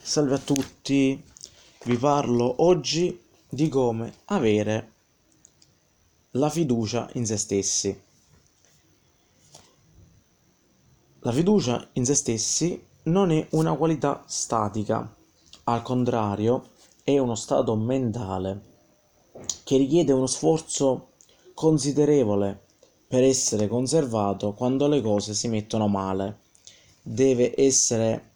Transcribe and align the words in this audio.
Salve 0.00 0.36
a 0.36 0.38
tutti, 0.38 1.22
vi 1.84 1.96
parlo 1.98 2.62
oggi 2.62 3.20
di 3.46 3.68
come 3.68 4.14
avere 4.26 4.92
la 6.32 6.48
fiducia 6.48 7.10
in 7.14 7.26
se 7.26 7.36
stessi. 7.36 8.02
La 11.20 11.32
fiducia 11.32 11.86
in 11.92 12.06
se 12.06 12.14
stessi 12.14 12.82
non 13.04 13.30
è 13.32 13.46
una 13.50 13.74
qualità 13.74 14.24
statica, 14.26 15.14
al 15.64 15.82
contrario 15.82 16.70
è 17.02 17.18
uno 17.18 17.34
stato 17.34 17.76
mentale 17.76 18.62
che 19.64 19.76
richiede 19.76 20.12
uno 20.12 20.26
sforzo 20.26 21.12
considerevole 21.52 22.64
per 23.06 23.22
essere 23.22 23.68
conservato 23.68 24.52
quando 24.54 24.86
le 24.86 25.02
cose 25.02 25.34
si 25.34 25.48
mettono 25.48 25.86
male. 25.86 26.40
Deve 27.02 27.52
essere 27.60 28.32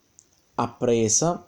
appresa 0.54 1.46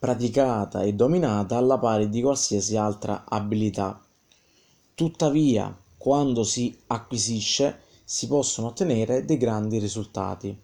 praticata 0.00 0.80
e 0.80 0.94
dominata 0.94 1.58
alla 1.58 1.76
pari 1.76 2.08
di 2.08 2.22
qualsiasi 2.22 2.74
altra 2.74 3.26
abilità. 3.28 4.02
Tuttavia, 4.94 5.76
quando 5.98 6.42
si 6.42 6.74
acquisisce, 6.86 7.80
si 8.02 8.26
possono 8.26 8.68
ottenere 8.68 9.26
dei 9.26 9.36
grandi 9.36 9.78
risultati. 9.78 10.58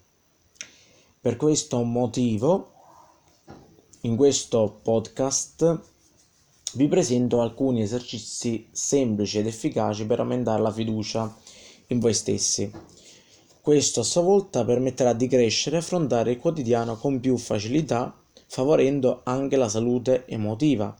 Per 1.21 1.35
questo 1.35 1.83
motivo, 1.83 2.71
in 4.01 4.15
questo 4.15 4.79
podcast 4.81 5.81
vi 6.73 6.87
presento 6.87 7.39
alcuni 7.39 7.83
esercizi 7.83 8.67
semplici 8.71 9.37
ed 9.37 9.45
efficaci 9.45 10.07
per 10.07 10.19
aumentare 10.19 10.63
la 10.63 10.71
fiducia 10.71 11.31
in 11.89 11.99
voi 11.99 12.15
stessi. 12.15 12.71
Questo 13.61 13.99
a 13.99 14.03
sua 14.03 14.21
volta 14.21 14.65
permetterà 14.65 15.13
di 15.13 15.27
crescere 15.27 15.75
e 15.75 15.79
affrontare 15.79 16.31
il 16.31 16.39
quotidiano 16.39 16.97
con 16.97 17.19
più 17.19 17.37
facilità 17.37 18.25
favorendo 18.57 19.21
anche 19.23 19.55
la 19.55 19.69
salute 19.69 20.25
emotiva. 20.25 20.91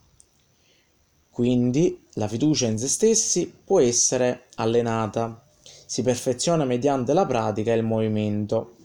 Quindi 1.31 2.03
la 2.13 2.27
fiducia 2.27 2.67
in 2.67 2.77
se 2.77 2.87
stessi 2.87 3.51
può 3.65 3.79
essere 3.79 4.43
allenata, 4.57 5.43
si 5.87 6.03
perfeziona 6.03 6.65
mediante 6.65 7.13
la 7.13 7.25
pratica 7.25 7.73
e 7.73 7.77
il 7.77 7.83
movimento. 7.83 8.75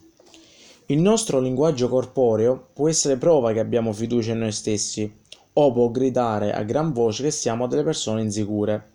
Il 0.86 1.00
nostro 1.00 1.38
linguaggio 1.38 1.90
corporeo 1.90 2.68
può 2.72 2.88
essere 2.88 3.18
prova 3.18 3.52
che 3.52 3.60
abbiamo 3.60 3.92
fiducia 3.92 4.32
in 4.32 4.38
noi 4.38 4.52
stessi 4.52 5.20
o 5.52 5.70
può 5.70 5.90
gridare 5.90 6.54
a 6.54 6.62
gran 6.62 6.94
voce 6.94 7.24
che 7.24 7.30
siamo 7.30 7.66
delle 7.66 7.82
persone 7.84 8.22
insicure. 8.22 8.90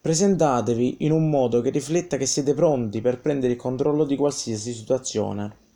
Presentatevi 0.00 0.96
in 1.00 1.12
un 1.12 1.28
modo 1.28 1.60
che 1.60 1.68
rifletta 1.68 2.16
che 2.16 2.24
siete 2.24 2.54
pronti 2.54 3.02
per 3.02 3.20
prendere 3.20 3.52
il 3.52 3.58
controllo 3.58 4.04
di 4.04 4.16
qualsiasi 4.16 4.72
situazione. 4.72 5.67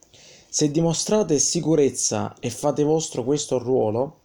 Se 0.54 0.70
dimostrate 0.70 1.38
sicurezza 1.38 2.36
e 2.38 2.50
fate 2.50 2.82
vostro 2.82 3.24
questo 3.24 3.56
ruolo, 3.56 4.20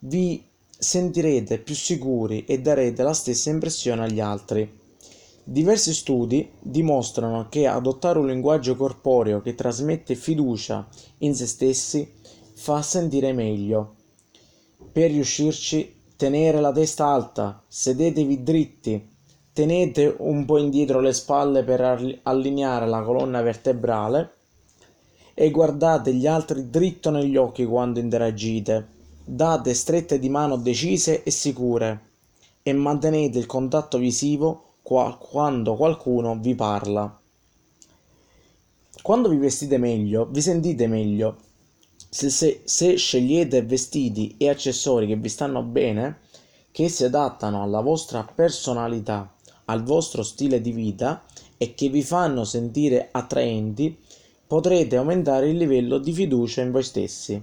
vi 0.00 0.46
sentirete 0.68 1.58
più 1.58 1.74
sicuri 1.74 2.44
e 2.44 2.60
darete 2.60 3.02
la 3.02 3.14
stessa 3.14 3.48
impressione 3.48 4.02
agli 4.04 4.20
altri. 4.20 4.70
Diversi 5.42 5.94
studi 5.94 6.50
dimostrano 6.60 7.46
che 7.48 7.66
adottare 7.66 8.18
un 8.18 8.26
linguaggio 8.26 8.76
corporeo 8.76 9.40
che 9.40 9.54
trasmette 9.54 10.16
fiducia 10.16 10.86
in 11.20 11.34
se 11.34 11.46
stessi 11.46 12.12
fa 12.52 12.82
sentire 12.82 13.32
meglio. 13.32 13.94
Per 14.92 15.10
riuscirci, 15.10 15.94
tenere 16.14 16.60
la 16.60 16.72
testa 16.72 17.06
alta, 17.06 17.64
sedetevi 17.66 18.42
dritti, 18.42 19.16
tenete 19.54 20.14
un 20.18 20.44
po' 20.44 20.58
indietro 20.58 21.00
le 21.00 21.14
spalle 21.14 21.64
per 21.64 22.20
allineare 22.24 22.86
la 22.86 23.00
colonna 23.00 23.40
vertebrale 23.40 24.33
e 25.34 25.50
guardate 25.50 26.14
gli 26.14 26.26
altri 26.26 26.70
dritto 26.70 27.10
negli 27.10 27.36
occhi 27.36 27.66
quando 27.66 27.98
interagite. 27.98 28.86
Date 29.24 29.74
strette 29.74 30.18
di 30.18 30.28
mano 30.28 30.56
decise 30.56 31.22
e 31.22 31.30
sicure 31.30 32.12
e 32.62 32.72
mantenete 32.72 33.38
il 33.38 33.46
contatto 33.46 33.98
visivo 33.98 34.76
quando 34.82 35.76
qualcuno 35.76 36.38
vi 36.38 36.54
parla. 36.54 37.20
Quando 39.02 39.28
vi 39.28 39.36
vestite 39.36 39.76
meglio, 39.76 40.26
vi 40.30 40.40
sentite 40.40 40.86
meglio. 40.86 41.36
Se, 42.08 42.30
se, 42.30 42.62
se 42.64 42.96
scegliete 42.96 43.62
vestiti 43.62 44.36
e 44.38 44.48
accessori 44.48 45.06
che 45.06 45.16
vi 45.16 45.28
stanno 45.28 45.62
bene, 45.62 46.20
che 46.70 46.88
si 46.88 47.04
adattano 47.04 47.62
alla 47.62 47.80
vostra 47.80 48.26
personalità, 48.34 49.32
al 49.66 49.82
vostro 49.82 50.22
stile 50.22 50.60
di 50.60 50.72
vita 50.72 51.22
e 51.56 51.74
che 51.74 51.88
vi 51.88 52.02
fanno 52.02 52.44
sentire 52.44 53.08
attraenti, 53.10 53.98
potrete 54.54 54.94
aumentare 54.94 55.48
il 55.48 55.56
livello 55.56 55.98
di 55.98 56.12
fiducia 56.12 56.62
in 56.62 56.70
voi 56.70 56.84
stessi. 56.84 57.42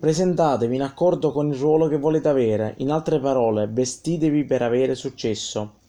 Presentatevi 0.00 0.74
in 0.74 0.80
accordo 0.80 1.32
con 1.32 1.48
il 1.48 1.58
ruolo 1.58 1.86
che 1.86 1.98
volete 1.98 2.28
avere, 2.28 2.72
in 2.78 2.90
altre 2.90 3.20
parole, 3.20 3.68
vestitevi 3.68 4.46
per 4.46 4.62
avere 4.62 4.94
successo. 4.94 5.80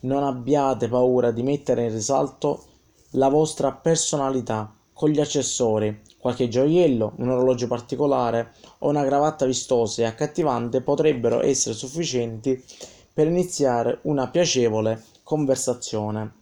Non 0.00 0.24
abbiate 0.24 0.88
paura 0.88 1.30
di 1.30 1.44
mettere 1.44 1.84
in 1.84 1.92
risalto 1.92 2.64
la 3.10 3.28
vostra 3.28 3.70
personalità 3.70 4.74
con 4.92 5.10
gli 5.10 5.20
accessori. 5.20 6.00
Qualche 6.18 6.48
gioiello, 6.48 7.12
un 7.18 7.28
orologio 7.28 7.68
particolare 7.68 8.54
o 8.78 8.88
una 8.88 9.04
cravatta 9.04 9.46
vistosa 9.46 10.02
e 10.02 10.06
accattivante 10.06 10.80
potrebbero 10.80 11.40
essere 11.40 11.76
sufficienti 11.76 12.60
per 13.12 13.28
iniziare 13.28 14.00
una 14.02 14.28
piacevole 14.28 15.04
conversazione. 15.22 16.32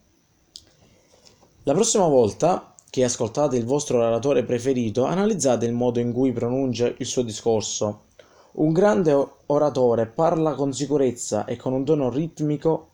La 1.65 1.75
prossima 1.75 2.07
volta 2.07 2.71
che 2.97 3.05
ascoltate 3.05 3.59
il 3.59 3.67
vostro 3.67 3.99
oratore 3.99 4.43
preferito, 4.43 5.05
analizzate 5.05 5.67
il 5.67 5.75
modo 5.75 6.01
in 6.01 6.15
cui 6.15 6.33
pronuncia 6.33 6.91
il 6.97 7.05
suo 7.05 7.21
discorso. 7.21 8.05
Un 8.53 8.73
grande 8.73 9.13
oratore 9.45 10.07
parla 10.07 10.55
con 10.55 10.73
sicurezza 10.73 11.45
e 11.45 11.57
con 11.57 11.75
un 11.75 11.85
tono 11.85 12.09
ritmico 12.09 12.93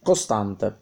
costante. 0.00 0.78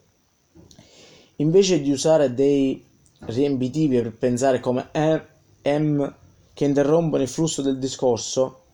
Invece 1.37 1.81
di 1.81 1.91
usare 1.91 2.35
dei 2.35 2.85
riempitivi 3.21 4.03
per 4.03 4.13
pensare 4.13 4.61
come 4.61 4.91
e, 4.93 5.79
m 5.79 6.15
che 6.53 6.65
interrompono 6.67 7.23
il 7.23 7.31
flusso 7.31 7.63
del 7.63 7.79
discorso, 7.79 8.65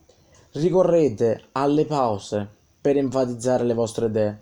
ricorrete 0.55 1.45
alle 1.53 1.85
pause 1.85 2.49
per 2.81 2.97
enfatizzare 2.97 3.63
le 3.63 3.75
vostre 3.75 4.07
idee. 4.07 4.41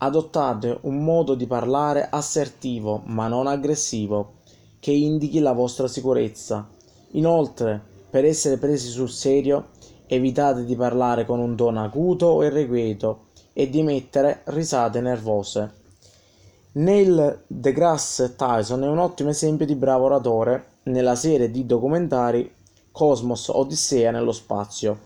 Adottate 0.00 0.78
un 0.82 1.02
modo 1.02 1.34
di 1.34 1.48
parlare 1.48 2.06
assertivo 2.08 3.02
ma 3.06 3.26
non 3.26 3.48
aggressivo 3.48 4.34
che 4.78 4.92
indichi 4.92 5.40
la 5.40 5.52
vostra 5.52 5.88
sicurezza. 5.88 6.68
Inoltre, 7.12 7.82
per 8.08 8.24
essere 8.24 8.58
presi 8.58 8.88
sul 8.88 9.10
serio, 9.10 9.70
evitate 10.06 10.64
di 10.64 10.76
parlare 10.76 11.26
con 11.26 11.40
un 11.40 11.56
tono 11.56 11.82
acuto 11.82 12.26
o 12.26 12.44
irrequieto 12.44 13.26
e 13.52 13.68
di 13.68 13.82
mettere 13.82 14.42
risate 14.44 15.00
nervose. 15.00 15.72
Neil 16.72 17.42
deGrasse 17.48 18.36
Tyson 18.36 18.84
è 18.84 18.86
un 18.86 18.98
ottimo 18.98 19.30
esempio 19.30 19.66
di 19.66 19.74
bravo 19.74 20.04
oratore 20.04 20.76
nella 20.84 21.16
serie 21.16 21.50
di 21.50 21.66
documentari 21.66 22.54
Cosmos 22.92 23.48
Odissea 23.48 24.12
nello 24.12 24.32
spazio. 24.32 25.00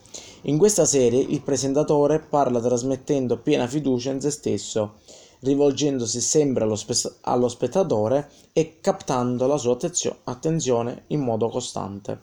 In 0.47 0.59
questa 0.59 0.85
serie 0.85 1.21
il 1.21 1.41
presentatore 1.41 2.19
parla 2.19 2.61
trasmettendo 2.61 3.39
piena 3.39 3.69
fiducia 3.69 4.11
in 4.11 4.21
se 4.21 4.31
stesso, 4.31 4.95
rivolgendosi 5.41 6.21
sempre 6.21 6.65
allo, 6.65 6.75
spe- 6.75 7.15
allo 7.21 7.49
spettatore 7.49 8.29
e 8.53 8.79
captando 8.81 9.47
la 9.47 9.57
sua 9.57 9.75
attenzio- 9.75 10.19
attenzione 10.25 11.05
in 11.09 11.21
modo 11.21 11.49
costante. 11.49 12.23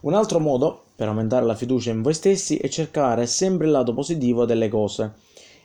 Un 0.00 0.14
altro 0.14 0.40
modo 0.40 0.84
per 0.96 1.08
aumentare 1.08 1.44
la 1.44 1.54
fiducia 1.54 1.90
in 1.90 2.00
voi 2.00 2.14
stessi 2.14 2.56
è 2.56 2.68
cercare 2.70 3.26
sempre 3.26 3.66
il 3.66 3.72
lato 3.72 3.92
positivo 3.92 4.46
delle 4.46 4.70
cose 4.70 5.12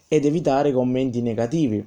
ed 0.10 0.26
evitare 0.26 0.74
commenti 0.74 1.22
negativi. 1.22 1.86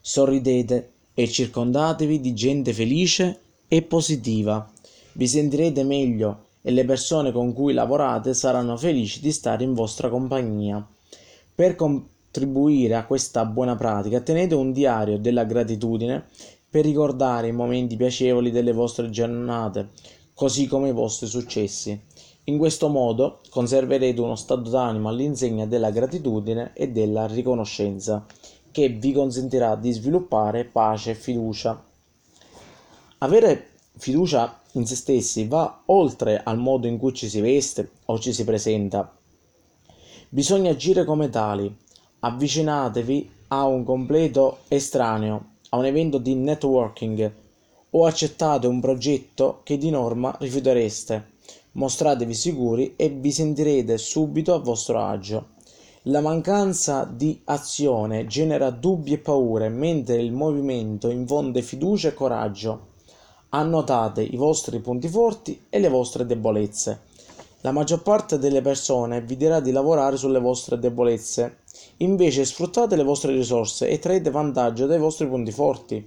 Sorridete 0.00 0.92
e 1.14 1.28
circondatevi 1.28 2.20
di 2.20 2.32
gente 2.32 2.72
felice 2.72 3.40
e 3.66 3.82
positiva 3.82 4.70
vi 5.14 5.26
sentirete 5.26 5.82
meglio 5.82 6.44
e 6.66 6.70
le 6.70 6.86
persone 6.86 7.30
con 7.30 7.52
cui 7.52 7.74
lavorate 7.74 8.32
saranno 8.32 8.78
felici 8.78 9.20
di 9.20 9.32
stare 9.32 9.64
in 9.64 9.74
vostra 9.74 10.08
compagnia. 10.08 10.82
Per 11.54 11.76
contribuire 11.76 12.94
a 12.94 13.04
questa 13.04 13.44
buona 13.44 13.76
pratica, 13.76 14.20
tenete 14.20 14.54
un 14.54 14.72
diario 14.72 15.18
della 15.18 15.44
gratitudine 15.44 16.24
per 16.66 16.86
ricordare 16.86 17.48
i 17.48 17.52
momenti 17.52 17.96
piacevoli 17.96 18.50
delle 18.50 18.72
vostre 18.72 19.10
giornate, 19.10 19.90
così 20.32 20.66
come 20.66 20.88
i 20.88 20.92
vostri 20.92 21.26
successi. 21.26 22.00
In 22.44 22.56
questo 22.56 22.88
modo 22.88 23.40
conserverete 23.50 24.22
uno 24.22 24.34
stato 24.34 24.70
d'animo 24.70 25.10
all'insegna 25.10 25.66
della 25.66 25.90
gratitudine 25.90 26.72
e 26.74 26.88
della 26.88 27.26
riconoscenza, 27.26 28.24
che 28.70 28.88
vi 28.88 29.12
consentirà 29.12 29.76
di 29.76 29.92
sviluppare 29.92 30.64
pace 30.64 31.10
e 31.10 31.14
fiducia. 31.14 31.84
Avere 33.18 33.68
fiducia 33.98 34.60
in 34.74 34.86
se 34.86 34.96
stessi 34.96 35.46
va 35.46 35.82
oltre 35.86 36.40
al 36.42 36.58
modo 36.58 36.86
in 36.86 36.98
cui 36.98 37.12
ci 37.12 37.28
si 37.28 37.40
veste 37.40 37.90
o 38.06 38.18
ci 38.18 38.32
si 38.32 38.44
presenta. 38.44 39.16
Bisogna 40.28 40.70
agire 40.70 41.04
come 41.04 41.30
tali. 41.30 41.74
Avvicinatevi 42.20 43.30
a 43.48 43.66
un 43.66 43.84
completo 43.84 44.58
estraneo, 44.68 45.52
a 45.70 45.76
un 45.76 45.84
evento 45.84 46.18
di 46.18 46.34
networking 46.34 47.32
o 47.90 48.06
accettate 48.06 48.66
un 48.66 48.80
progetto 48.80 49.60
che 49.62 49.78
di 49.78 49.90
norma 49.90 50.34
rifiutereste. 50.40 51.32
Mostratevi 51.72 52.34
sicuri 52.34 52.94
e 52.96 53.08
vi 53.08 53.30
sentirete 53.30 53.98
subito 53.98 54.54
a 54.54 54.58
vostro 54.58 55.00
agio. 55.00 55.52
La 56.08 56.20
mancanza 56.20 57.04
di 57.04 57.40
azione 57.44 58.26
genera 58.26 58.70
dubbi 58.70 59.12
e 59.12 59.18
paure, 59.18 59.68
mentre 59.68 60.20
il 60.20 60.32
movimento 60.32 61.08
infonde 61.10 61.62
fiducia 61.62 62.08
e 62.08 62.14
coraggio. 62.14 62.92
Annotate 63.56 64.20
i 64.20 64.34
vostri 64.34 64.80
punti 64.80 65.06
forti 65.06 65.66
e 65.68 65.78
le 65.78 65.88
vostre 65.88 66.26
debolezze. 66.26 67.02
La 67.60 67.70
maggior 67.70 68.02
parte 68.02 68.36
delle 68.36 68.60
persone 68.60 69.20
vi 69.20 69.36
dirà 69.36 69.60
di 69.60 69.70
lavorare 69.70 70.16
sulle 70.16 70.40
vostre 70.40 70.76
debolezze, 70.76 71.58
invece 71.98 72.44
sfruttate 72.44 72.96
le 72.96 73.04
vostre 73.04 73.32
risorse 73.32 73.86
e 73.86 74.00
traete 74.00 74.32
vantaggio 74.32 74.86
dai 74.86 74.98
vostri 74.98 75.28
punti 75.28 75.52
forti. 75.52 76.04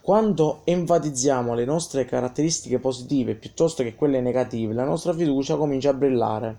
Quando 0.00 0.60
enfatizziamo 0.62 1.52
le 1.52 1.64
nostre 1.64 2.04
caratteristiche 2.04 2.78
positive 2.78 3.34
piuttosto 3.34 3.82
che 3.82 3.96
quelle 3.96 4.20
negative, 4.20 4.72
la 4.72 4.84
nostra 4.84 5.12
fiducia 5.12 5.56
comincia 5.56 5.90
a 5.90 5.94
brillare. 5.94 6.58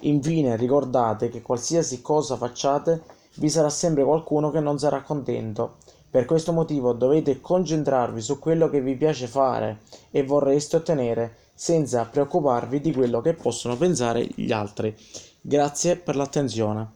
Infine 0.00 0.56
ricordate 0.56 1.28
che 1.28 1.42
qualsiasi 1.42 2.02
cosa 2.02 2.34
facciate 2.34 3.02
vi 3.36 3.48
sarà 3.48 3.70
sempre 3.70 4.02
qualcuno 4.02 4.50
che 4.50 4.58
non 4.58 4.80
sarà 4.80 5.02
contento. 5.02 5.76
Per 6.14 6.26
questo 6.26 6.52
motivo 6.52 6.92
dovete 6.92 7.40
concentrarvi 7.40 8.20
su 8.20 8.38
quello 8.38 8.70
che 8.70 8.80
vi 8.80 8.94
piace 8.94 9.26
fare 9.26 9.80
e 10.12 10.22
vorreste 10.22 10.76
ottenere 10.76 11.38
senza 11.54 12.04
preoccuparvi 12.04 12.80
di 12.80 12.92
quello 12.92 13.20
che 13.20 13.34
possono 13.34 13.76
pensare 13.76 14.24
gli 14.36 14.52
altri. 14.52 14.94
Grazie 15.40 15.96
per 15.96 16.14
l'attenzione. 16.14 16.92